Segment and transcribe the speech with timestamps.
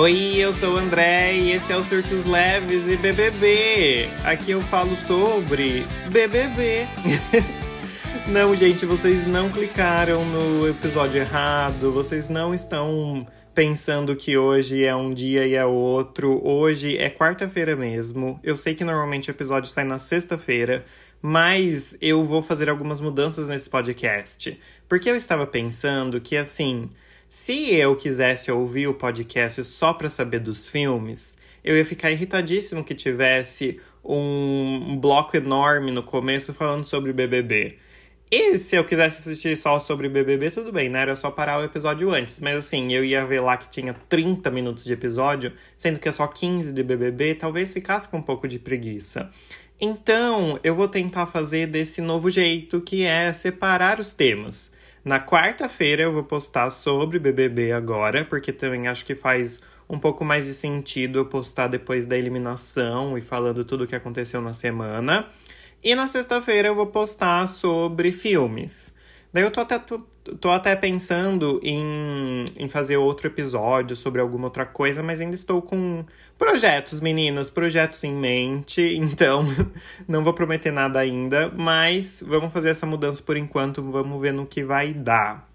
[0.00, 4.08] Oi, eu sou o André e esse é o Surtos Leves e BBB.
[4.24, 6.86] Aqui eu falo sobre BBB.
[8.26, 14.96] não, gente, vocês não clicaram no episódio errado, vocês não estão pensando que hoje é
[14.96, 16.40] um dia e é outro.
[16.42, 18.40] Hoje é quarta-feira mesmo.
[18.42, 20.82] Eu sei que normalmente o episódio sai na sexta-feira,
[21.20, 24.58] mas eu vou fazer algumas mudanças nesse podcast.
[24.88, 26.88] Porque eu estava pensando que assim.
[27.30, 32.82] Se eu quisesse ouvir o podcast só para saber dos filmes, eu ia ficar irritadíssimo
[32.82, 37.78] que tivesse um bloco enorme no começo falando sobre BBB.
[38.32, 41.02] E se eu quisesse assistir só sobre BBB, tudo bem, né?
[41.02, 42.40] Era só parar o episódio antes.
[42.40, 46.12] Mas assim, eu ia ver lá que tinha 30 minutos de episódio, sendo que é
[46.12, 49.30] só 15 de BBB, talvez ficasse com um pouco de preguiça.
[49.80, 54.72] Então, eu vou tentar fazer desse novo jeito, que é separar os temas.
[55.04, 60.24] Na quarta-feira eu vou postar sobre BBB agora, porque também acho que faz um pouco
[60.24, 64.52] mais de sentido eu postar depois da eliminação e falando tudo o que aconteceu na
[64.52, 65.26] semana.
[65.82, 68.94] E na sexta-feira eu vou postar sobre filmes.
[69.32, 69.98] Daí eu tô até, tô,
[70.40, 75.62] tô até pensando em, em fazer outro episódio sobre alguma outra coisa, mas ainda estou
[75.62, 76.04] com
[76.36, 79.44] projetos, meninas, projetos em mente, então
[80.08, 84.44] não vou prometer nada ainda, mas vamos fazer essa mudança por enquanto, vamos ver no
[84.46, 85.48] que vai dar.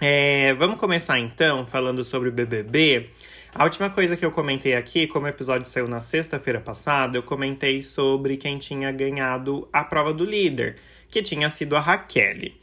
[0.00, 3.10] É, vamos começar então falando sobre o BBB.
[3.54, 7.22] A última coisa que eu comentei aqui, como o episódio saiu na sexta-feira passada, eu
[7.22, 10.76] comentei sobre quem tinha ganhado a prova do líder,
[11.08, 12.61] que tinha sido a Raquel.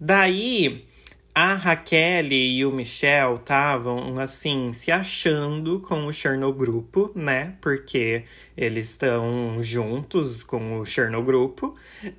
[0.00, 0.86] Daí,
[1.34, 7.54] a Raquel e o Michel estavam, assim, se achando com o Chernow Grupo, né?
[7.60, 8.24] Porque
[8.56, 11.76] eles estão juntos com o Chernow Grupo.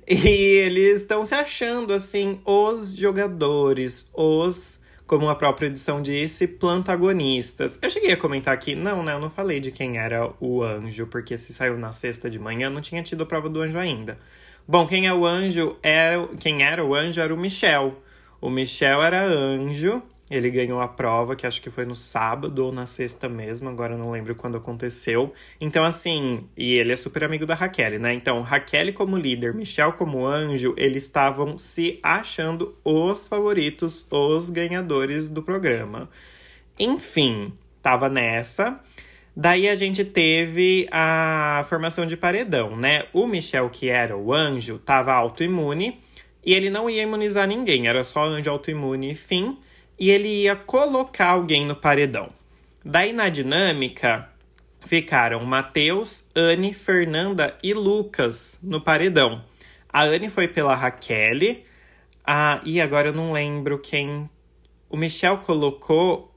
[0.08, 7.78] E eles estão se achando, assim, os jogadores, os, como a própria edição disse, plantagonistas.
[7.82, 9.12] Eu cheguei a comentar aqui, não, né?
[9.12, 12.70] Eu não falei de quem era o anjo, porque se saiu na sexta de manhã,
[12.70, 14.18] não tinha tido a prova do anjo ainda.
[14.66, 16.26] Bom, quem é o anjo era.
[16.38, 18.00] Quem era o anjo era o Michel.
[18.40, 20.02] O Michel era anjo.
[20.30, 23.96] Ele ganhou a prova, que acho que foi no sábado ou na sexta mesmo, agora
[23.96, 25.34] não lembro quando aconteceu.
[25.60, 28.14] Então, assim, e ele é super amigo da Raquel, né?
[28.14, 35.28] Então, Raquel como líder, Michel como anjo, eles estavam se achando os favoritos, os ganhadores
[35.28, 36.08] do programa.
[36.78, 38.80] Enfim, tava nessa.
[39.36, 43.06] Daí a gente teve a formação de paredão, né?
[43.12, 46.00] O Michel, que era o anjo, tava autoimune
[46.44, 49.58] e ele não ia imunizar ninguém, era só anjo autoimune, fim.
[49.98, 52.30] E ele ia colocar alguém no paredão.
[52.82, 54.30] Daí na dinâmica
[54.84, 59.44] ficaram Matheus, Anne, Fernanda e Lucas no paredão.
[59.92, 61.58] A Anne foi pela Raquel.
[62.24, 64.28] Ah, e agora eu não lembro quem.
[64.88, 66.29] O Michel colocou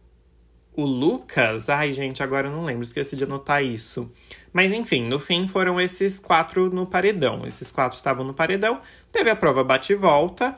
[0.75, 4.11] o Lucas, ai gente, agora eu não lembro, esqueci de anotar isso.
[4.51, 7.45] Mas enfim, no fim foram esses quatro no paredão.
[7.45, 8.79] Esses quatro estavam no paredão.
[9.11, 10.55] Teve a prova bate e volta.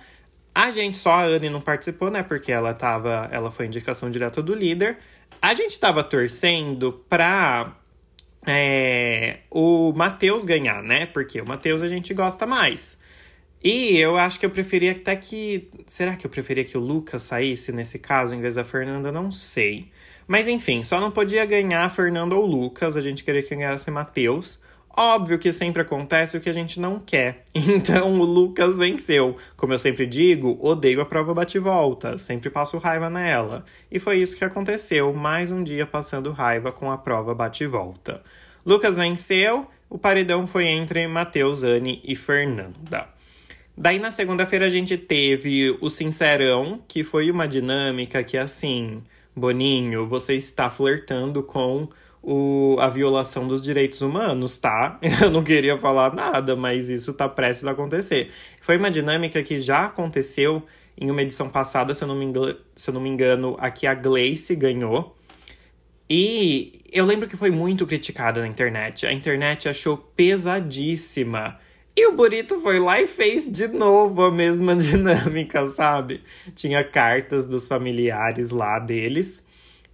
[0.53, 2.21] A gente, só a Anne não participou, né?
[2.21, 3.29] Porque ela tava.
[3.31, 4.97] Ela foi indicação direta do líder.
[5.41, 7.75] A gente tava torcendo pra
[8.45, 11.05] é, o Matheus ganhar, né?
[11.05, 12.99] Porque o Matheus a gente gosta mais.
[13.63, 15.69] E eu acho que eu preferia até que.
[15.87, 19.11] Será que eu preferia que o Lucas saísse nesse caso em vez da Fernanda?
[19.11, 19.89] Não sei.
[20.27, 23.91] Mas enfim, só não podia ganhar a Fernanda ou Lucas, a gente queria que ganhasse
[23.91, 24.63] Matheus.
[24.97, 27.43] Óbvio que sempre acontece o que a gente não quer.
[27.53, 29.35] Então o Lucas venceu.
[29.57, 33.65] Como eu sempre digo, odeio a prova bate-volta, sempre passo raiva nela.
[33.91, 38.21] E foi isso que aconteceu, mais um dia passando raiva com a prova bate-volta.
[38.65, 43.07] Lucas venceu, o paredão foi entre Matheus, Anne e Fernanda.
[43.77, 49.03] Daí na segunda-feira a gente teve o Sincerão, que foi uma dinâmica que assim,
[49.35, 51.90] Boninho, você está flertando com
[52.22, 55.00] o, a violação dos direitos humanos, tá?
[55.22, 58.31] Eu não queria falar nada, mas isso tá prestes a acontecer.
[58.61, 60.64] Foi uma dinâmica que já aconteceu
[60.97, 63.85] em uma edição passada, se eu não me engano, se eu não me engano aqui
[63.85, 65.16] a Gleice ganhou.
[66.09, 69.05] E eu lembro que foi muito criticada na internet.
[69.05, 71.59] A internet achou pesadíssima
[71.97, 76.21] e o Burito foi lá e fez de novo a mesma dinâmica, sabe?
[76.53, 79.47] Tinha cartas dos familiares lá deles.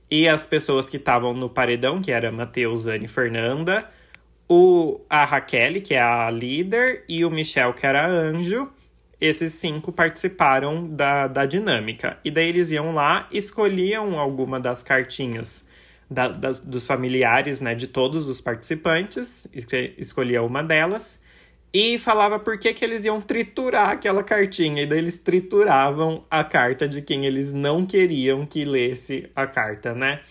[0.10, 3.88] E as pessoas que estavam no paredão, que era Matheus, Anne e Fernanda.
[4.50, 8.68] O, a Raquel, que é a líder, e o Michel, que era anjo.
[9.20, 12.18] Esses cinco participaram da, da dinâmica.
[12.26, 15.70] E daí eles iam lá, escolhiam alguma das cartinhas
[16.10, 19.48] da, das, dos familiares, né, de todos os participantes,
[19.98, 21.22] escolhia uma delas
[21.74, 24.84] e falava por que, que eles iam triturar aquela cartinha.
[24.84, 29.94] E daí eles trituravam a carta de quem eles não queriam que lesse a carta,
[29.94, 30.22] né?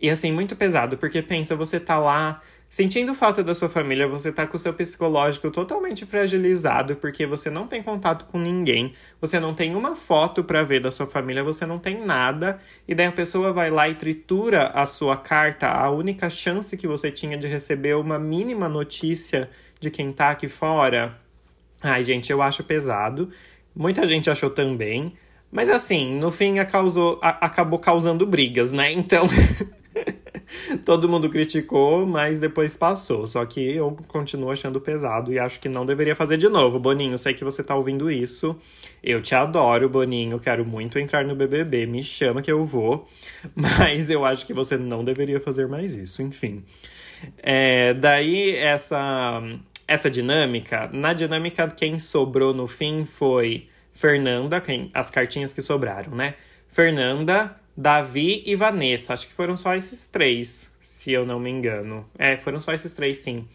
[0.00, 4.30] E assim, muito pesado, porque pensa, você tá lá sentindo falta da sua família, você
[4.32, 9.38] tá com o seu psicológico totalmente fragilizado, porque você não tem contato com ninguém, você
[9.38, 13.06] não tem uma foto para ver da sua família, você não tem nada, e daí
[13.06, 17.38] a pessoa vai lá e tritura a sua carta, a única chance que você tinha
[17.38, 19.48] de receber uma mínima notícia
[19.80, 21.18] de quem tá aqui fora.
[21.82, 23.30] Ai, gente, eu acho pesado.
[23.74, 25.12] Muita gente achou também.
[25.50, 28.92] Mas assim, no fim causou, a, acabou causando brigas, né?
[28.92, 29.26] Então.
[30.84, 33.26] Todo mundo criticou, mas depois passou.
[33.26, 36.78] Só que eu continuo achando pesado e acho que não deveria fazer de novo.
[36.78, 38.56] Boninho, sei que você tá ouvindo isso.
[39.02, 40.38] Eu te adoro, Boninho.
[40.38, 41.86] Quero muito entrar no BBB.
[41.86, 43.08] Me chama que eu vou.
[43.54, 46.22] Mas eu acho que você não deveria fazer mais isso.
[46.22, 46.64] Enfim.
[47.38, 49.42] É, daí, essa,
[49.86, 50.88] essa dinâmica.
[50.92, 56.34] Na dinâmica, quem sobrou no fim foi Fernanda, quem, as cartinhas que sobraram, né?
[56.68, 59.14] Fernanda, Davi e Vanessa.
[59.14, 62.08] Acho que foram só esses três, se eu não me engano.
[62.18, 63.46] É, foram só esses três, sim.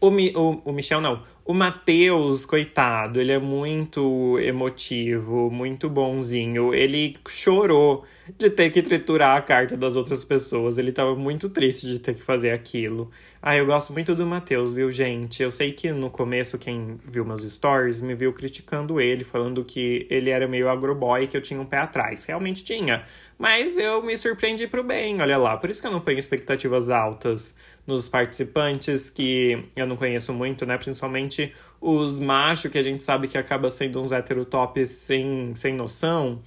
[0.00, 1.22] O, o, o Michel não.
[1.42, 6.74] O Matheus, coitado, ele é muito emotivo, muito bonzinho.
[6.74, 8.04] Ele chorou
[8.36, 10.76] de ter que triturar a carta das outras pessoas.
[10.76, 13.10] Ele tava muito triste de ter que fazer aquilo.
[13.40, 15.40] Ah, eu gosto muito do Matheus, viu, gente?
[15.40, 20.04] Eu sei que no começo, quem viu meus stories me viu criticando ele, falando que
[20.10, 22.24] ele era meio agroboy que eu tinha um pé atrás.
[22.24, 23.04] Realmente tinha.
[23.38, 25.56] Mas eu me surpreendi pro bem, olha lá.
[25.56, 30.66] Por isso que eu não ponho expectativas altas nos participantes que eu não conheço muito,
[30.66, 30.76] né?
[30.76, 36.42] Principalmente os machos, que a gente sabe que acaba sendo uns heterotops sem, sem noção.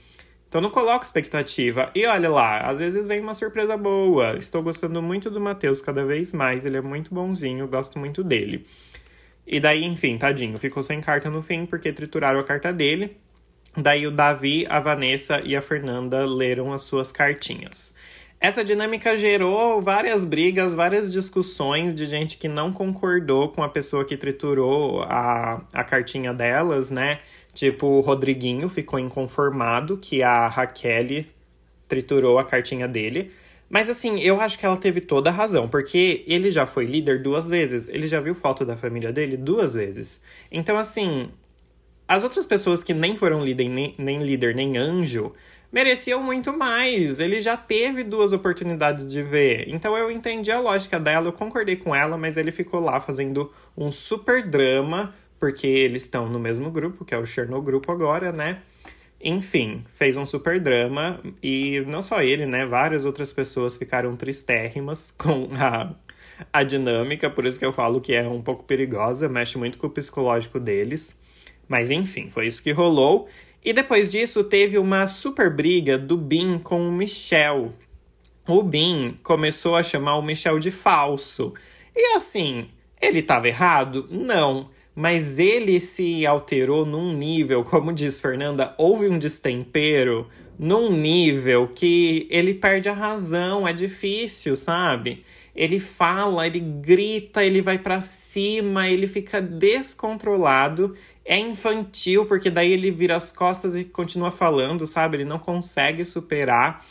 [0.49, 1.91] Então não coloco expectativa.
[1.93, 4.35] E olha lá, às vezes vem uma surpresa boa.
[4.37, 6.65] Estou gostando muito do Matheus cada vez mais.
[6.65, 8.65] Ele é muito bonzinho, gosto muito dele.
[9.45, 13.15] E daí, enfim, tadinho, ficou sem carta no fim porque trituraram a carta dele.
[13.77, 17.95] Daí o Davi, a Vanessa e a Fernanda leram as suas cartinhas.
[18.41, 24.05] Essa dinâmica gerou várias brigas, várias discussões de gente que não concordou com a pessoa
[24.05, 27.19] que triturou a, a cartinha delas, né?
[27.53, 31.25] Tipo, o Rodriguinho ficou inconformado que a Raquel
[31.89, 33.31] triturou a cartinha dele.
[33.69, 37.21] Mas assim, eu acho que ela teve toda a razão, porque ele já foi líder
[37.21, 40.23] duas vezes, ele já viu foto da família dele duas vezes.
[40.49, 41.29] Então, assim,
[42.07, 45.33] as outras pessoas que nem foram líder, nem, nem líder, nem anjo,
[45.71, 47.19] mereciam muito mais.
[47.19, 49.65] Ele já teve duas oportunidades de ver.
[49.67, 53.51] Então eu entendi a lógica dela, eu concordei com ela, mas ele ficou lá fazendo
[53.77, 58.31] um super drama, porque eles estão no mesmo grupo, que é o Chernobyl Grupo agora,
[58.31, 58.61] né?
[59.21, 62.65] Enfim, fez um super drama e não só ele, né?
[62.65, 65.93] Várias outras pessoas ficaram tristérrimas com a,
[66.53, 69.87] a dinâmica, por isso que eu falo que é um pouco perigosa, mexe muito com
[69.87, 71.21] o psicológico deles.
[71.67, 73.27] Mas enfim, foi isso que rolou.
[73.63, 77.73] E depois disso teve uma super briga do Bin com o Michel.
[78.47, 81.53] O Bin começou a chamar o Michel de falso.
[81.95, 82.69] E assim,
[83.01, 84.07] ele estava errado?
[84.09, 84.69] Não.
[84.95, 90.27] Mas ele se alterou num nível, como diz Fernanda, houve um destempero
[90.57, 95.23] num nível que ele perde a razão, é difícil, sabe?
[95.59, 100.95] Ele fala, ele grita, ele vai para cima, ele fica descontrolado
[101.29, 105.17] é infantil, porque daí ele vira as costas e continua falando, sabe?
[105.17, 106.83] Ele não consegue superar.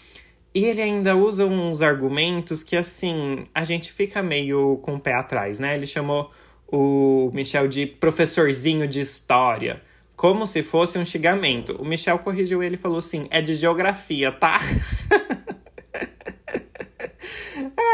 [0.54, 5.14] E ele ainda usa uns argumentos que, assim, a gente fica meio com o pé
[5.14, 5.75] atrás, né?
[5.75, 6.30] Ele chamou
[6.68, 9.82] o Michel de professorzinho de história,
[10.14, 11.75] como se fosse um xingamento.
[11.76, 14.60] O Michel corrigiu ele e falou assim: é de geografia, tá?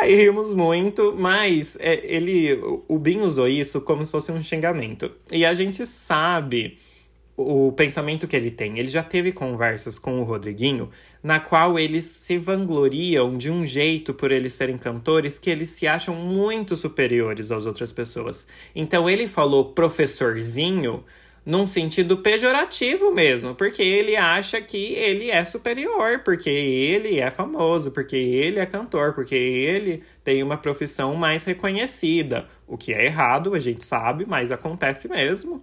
[0.09, 2.59] e rimos muito, mas é, ele,
[2.89, 5.11] o Bin usou isso como se fosse um xingamento.
[5.33, 6.79] E a gente sabe
[7.37, 8.79] o pensamento que ele tem.
[8.79, 10.89] Ele já teve conversas com o Rodriguinho,
[11.23, 15.87] na qual eles se vangloriam de um jeito por eles serem cantores que eles se
[15.87, 18.47] acham muito superiores às outras pessoas.
[18.75, 21.03] Então ele falou professorzinho
[21.45, 27.91] num sentido pejorativo mesmo, porque ele acha que ele é superior, porque ele é famoso,
[27.91, 32.49] porque ele é cantor, porque ele tem uma profissão mais reconhecida.
[32.67, 35.63] O que é errado, a gente sabe, mas acontece mesmo,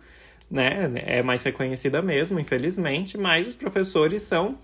[0.49, 0.91] né?
[1.05, 4.59] É mais reconhecida mesmo, infelizmente, mas os professores são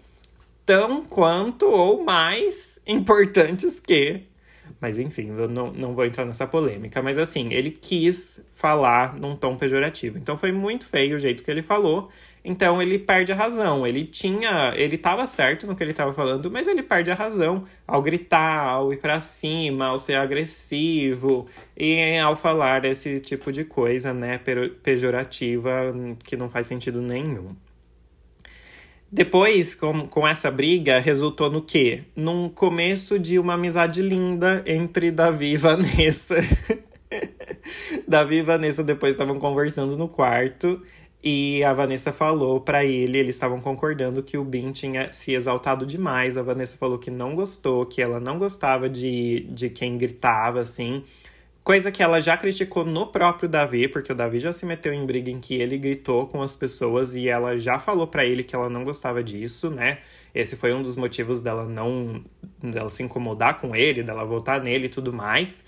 [0.66, 4.22] tão quanto ou mais importantes que
[4.80, 7.02] mas enfim, eu não, não vou entrar nessa polêmica.
[7.02, 10.18] Mas assim, ele quis falar num tom pejorativo.
[10.18, 12.10] Então foi muito feio o jeito que ele falou.
[12.46, 13.86] Então ele perde a razão.
[13.86, 14.74] Ele tinha.
[14.76, 18.64] Ele estava certo no que ele estava falando, mas ele perde a razão ao gritar,
[18.70, 24.40] ao ir para cima, ao ser agressivo e ao falar esse tipo de coisa, né?
[24.84, 25.72] Pejorativa
[26.24, 27.56] que não faz sentido nenhum.
[29.12, 32.04] Depois, com, com essa briga, resultou no quê?
[32.16, 36.36] Num começo de uma amizade linda entre Davi e Vanessa.
[38.08, 40.82] Davi e Vanessa depois estavam conversando no quarto
[41.24, 45.86] e a Vanessa falou para ele, eles estavam concordando que o Bin tinha se exaltado
[45.86, 46.38] demais.
[46.38, 51.04] A Vanessa falou que não gostou, que ela não gostava de, de quem gritava assim.
[51.68, 55.06] Coisa que ela já criticou no próprio Davi, porque o Davi já se meteu em
[55.06, 58.56] briga em que ele gritou com as pessoas e ela já falou para ele que
[58.56, 59.98] ela não gostava disso, né?
[60.34, 62.24] Esse foi um dos motivos dela não
[62.64, 65.66] dela se incomodar com ele, dela voltar nele e tudo mais.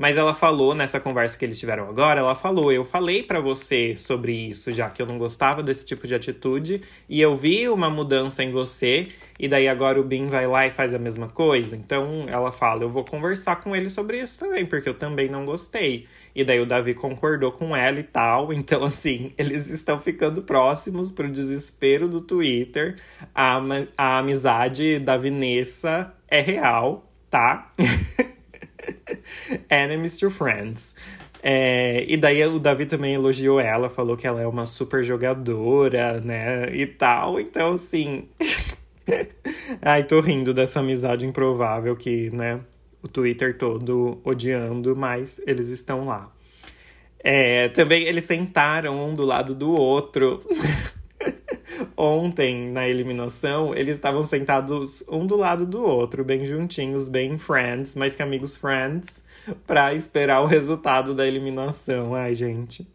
[0.00, 3.94] Mas ela falou nessa conversa que eles tiveram agora, ela falou: "Eu falei para você
[3.94, 7.90] sobre isso, já que eu não gostava desse tipo de atitude, e eu vi uma
[7.90, 11.76] mudança em você, e daí agora o Bin vai lá e faz a mesma coisa".
[11.76, 15.44] Então ela fala: "Eu vou conversar com ele sobre isso também, porque eu também não
[15.44, 16.06] gostei".
[16.34, 18.50] E daí o Davi concordou com ela e tal.
[18.70, 22.96] Então assim, eles estão ficando próximos pro desespero do Twitter.
[23.34, 23.60] A,
[23.98, 27.70] a amizade da Vanessa é real, tá?
[29.68, 30.94] Enemies to Friends.
[31.42, 36.20] É, e daí o Davi também elogiou ela, falou que ela é uma super jogadora,
[36.20, 36.74] né?
[36.74, 37.40] E tal.
[37.40, 38.28] Então, assim.
[39.82, 42.60] Ai, tô rindo dessa amizade improvável que, né?
[43.02, 46.30] O Twitter todo odiando, mas eles estão lá.
[47.22, 50.40] É, também eles sentaram um do lado do outro.
[52.02, 57.94] Ontem, na eliminação, eles estavam sentados um do lado do outro, bem juntinhos, bem friends,
[57.94, 59.22] mais que amigos friends,
[59.66, 62.14] para esperar o resultado da eliminação.
[62.14, 62.88] Ai, gente,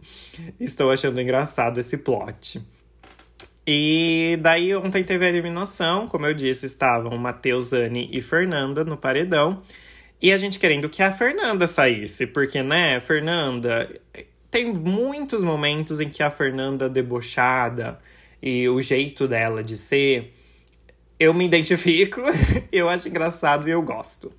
[0.60, 2.60] estou achando engraçado esse plot.
[3.68, 8.98] E daí ontem teve a eliminação, como eu disse, estavam Matheus, Anne e Fernanda no
[8.98, 9.62] paredão.
[10.20, 13.88] E a gente querendo que a Fernanda saísse, porque, né, Fernanda.
[14.50, 18.00] Tem muitos momentos em que a Fernanda debochada
[18.42, 20.34] e o jeito dela de ser,
[21.20, 22.22] eu me identifico,
[22.72, 24.32] eu acho engraçado e eu gosto.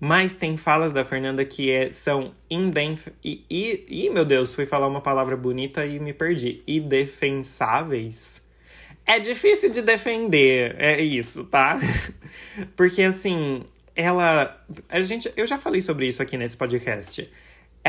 [0.00, 3.08] Mas tem falas da Fernanda que é, são indef...
[3.24, 6.62] E, e, e, meu Deus, fui falar uma palavra bonita e me perdi.
[6.68, 8.42] Indefensáveis?
[9.04, 11.80] É difícil de defender, é isso, tá?
[12.76, 13.64] Porque assim,
[13.96, 14.62] ela.
[14.88, 17.28] A gente, eu já falei sobre isso aqui nesse podcast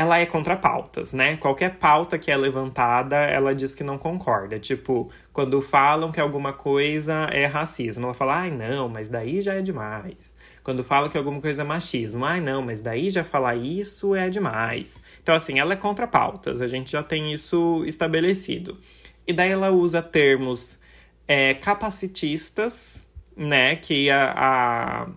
[0.00, 1.36] ela é contra pautas, né?
[1.36, 4.58] Qualquer pauta que é levantada, ela diz que não concorda.
[4.58, 9.52] Tipo, quando falam que alguma coisa é racismo, ela fala, ai não, mas daí já
[9.52, 10.38] é demais.
[10.62, 14.30] Quando falam que alguma coisa é machismo, ai não, mas daí já falar isso é
[14.30, 15.02] demais.
[15.22, 18.78] Então, assim, ela é contra pautas, a gente já tem isso estabelecido.
[19.26, 20.80] E daí ela usa termos
[21.28, 23.76] é, capacitistas, né?
[23.76, 25.08] Que a, a,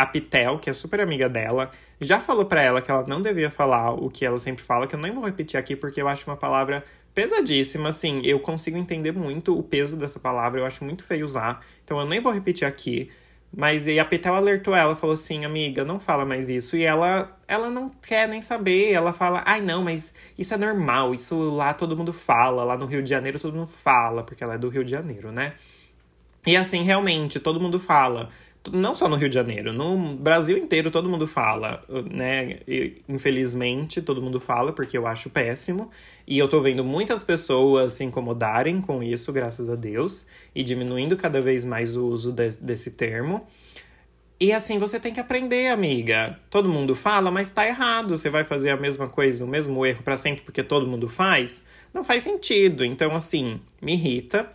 [0.00, 3.50] a Pitel, que é super amiga dela, já falou para ela que ela não devia
[3.50, 6.28] falar o que ela sempre fala, que eu nem vou repetir aqui porque eu acho
[6.30, 11.04] uma palavra pesadíssima, assim, eu consigo entender muito o peso dessa palavra, eu acho muito
[11.04, 13.10] feio usar, então eu nem vou repetir aqui.
[13.54, 16.76] Mas a Petel alertou ela, falou assim, amiga, não fala mais isso.
[16.76, 18.92] E ela, ela não quer nem saber.
[18.92, 22.86] Ela fala, ai não, mas isso é normal, isso lá todo mundo fala, lá no
[22.86, 25.54] Rio de Janeiro todo mundo fala, porque ela é do Rio de Janeiro, né?
[26.46, 28.30] E assim, realmente, todo mundo fala
[28.72, 32.58] não só no Rio de Janeiro, no Brasil inteiro todo mundo fala, né?
[33.08, 35.90] Infelizmente, todo mundo fala porque eu acho péssimo.
[36.26, 41.16] E eu tô vendo muitas pessoas se incomodarem com isso, graças a Deus, e diminuindo
[41.16, 43.46] cada vez mais o uso de, desse termo.
[44.38, 46.38] E assim, você tem que aprender, amiga.
[46.48, 48.16] Todo mundo fala, mas tá errado.
[48.16, 51.66] Você vai fazer a mesma coisa, o mesmo erro para sempre porque todo mundo faz?
[51.92, 52.84] Não faz sentido.
[52.84, 54.50] Então, assim, me irrita.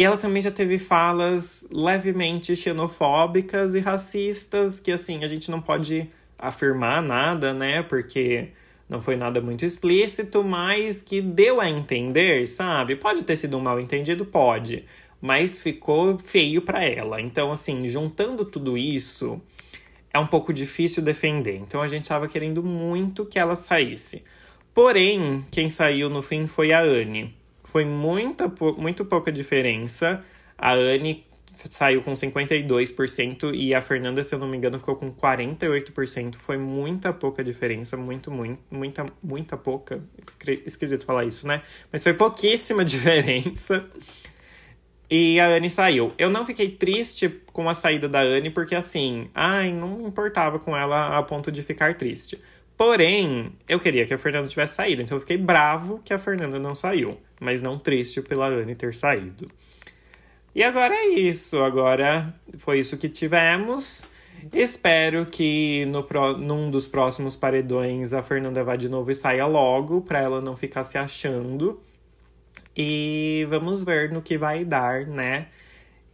[0.00, 5.60] E ela também já teve falas levemente xenofóbicas e racistas, que assim, a gente não
[5.60, 7.82] pode afirmar nada, né?
[7.82, 8.48] Porque
[8.88, 12.96] não foi nada muito explícito, mas que deu a entender, sabe?
[12.96, 14.86] Pode ter sido um mal entendido, pode,
[15.20, 17.20] mas ficou feio para ela.
[17.20, 19.38] Então, assim, juntando tudo isso,
[20.14, 21.56] é um pouco difícil defender.
[21.56, 24.24] Então a gente estava querendo muito que ela saísse.
[24.72, 27.38] Porém, quem saiu no fim foi a Anne.
[27.70, 30.24] Foi muita, muito pouca diferença.
[30.58, 31.24] A Anne
[31.68, 36.34] saiu com 52% e a Fernanda, se eu não me engano, ficou com 48%.
[36.34, 40.02] Foi muita pouca diferença, muito, muito, muita, muita pouca.
[40.66, 41.62] Esquisito falar isso, né?
[41.92, 43.88] Mas foi pouquíssima diferença.
[45.08, 46.12] E a Anne saiu.
[46.18, 50.76] Eu não fiquei triste com a saída da Anne, porque assim, ai, não importava com
[50.76, 52.40] ela a ponto de ficar triste.
[52.76, 56.58] Porém, eu queria que a Fernanda tivesse saído, então eu fiquei bravo que a Fernanda
[56.58, 59.50] não saiu, mas não triste pela Anne ter saído.
[60.54, 64.04] E agora é isso, agora foi isso que tivemos.
[64.52, 69.46] Espero que no pro, num dos próximos paredões a Fernanda vá de novo e saia
[69.46, 71.80] logo, para ela não ficar se achando.
[72.76, 75.48] E vamos ver no que vai dar, né?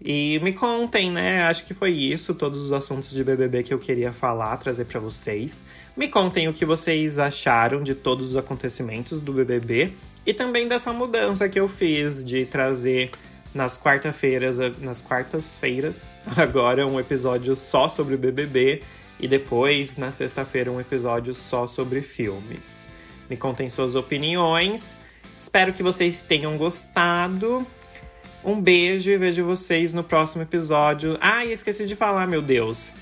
[0.01, 1.43] E me contem, né?
[1.45, 5.01] Acho que foi isso, todos os assuntos de BBB que eu queria falar, trazer para
[5.01, 5.63] vocês.
[5.97, 9.93] Me contem o que vocês acharam de todos os acontecimentos do BBB
[10.27, 13.11] e também dessa mudança que eu fiz de trazer
[13.55, 18.83] nas quarta-feiras, nas quartas-feiras, agora um episódio só sobre BBB
[19.19, 22.91] e depois na sexta-feira um episódio só sobre filmes.
[23.31, 24.99] Me contem suas opiniões.
[25.39, 27.67] Espero que vocês tenham gostado.
[28.47, 31.19] Um beijo e vejo vocês no próximo episódio.
[31.21, 32.93] Ah, esqueci de falar, meu Deus.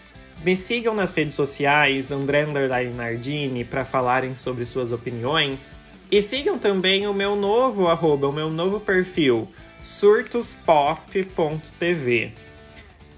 [0.42, 5.76] Me sigam nas redes sociais, André Nardini, para falarem sobre suas opiniões.
[6.10, 9.46] E sigam também o meu novo arroba, o meu novo perfil,
[9.82, 12.32] surtospop.tv.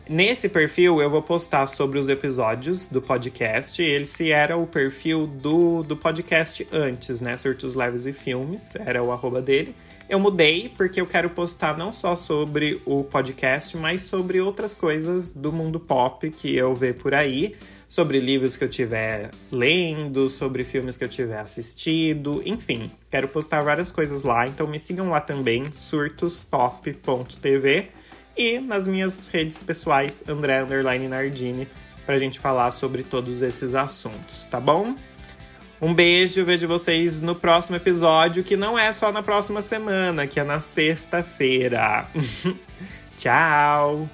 [0.08, 3.80] Nesse perfil eu vou postar sobre os episódios do podcast.
[3.80, 7.36] Esse era o perfil do, do podcast antes, né?
[7.36, 9.76] Surtos Leves e Filmes, era o arroba dele.
[10.08, 15.34] Eu mudei porque eu quero postar não só sobre o podcast, mas sobre outras coisas
[15.34, 17.56] do mundo pop que eu vejo por aí.
[17.88, 22.90] Sobre livros que eu tiver lendo, sobre filmes que eu tiver assistido, enfim.
[23.08, 27.90] Quero postar várias coisas lá, então me sigam lá também, surtospop.tv
[28.36, 30.62] e nas minhas redes pessoais, André
[31.08, 31.66] Nardini,
[32.04, 34.94] pra gente falar sobre todos esses assuntos, tá bom?
[35.80, 40.40] Um beijo, vejo vocês no próximo episódio, que não é só na próxima semana, que
[40.40, 42.06] é na sexta-feira.
[43.16, 44.08] Tchau!